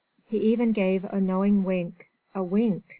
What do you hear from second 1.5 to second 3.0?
wink a wink!